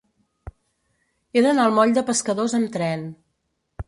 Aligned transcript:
He 1.35 1.43
d'anar 1.45 1.65
al 1.69 1.75
moll 1.79 1.93
de 1.97 2.03
Pescadors 2.07 2.57
amb 2.61 2.73
tren. 2.77 3.05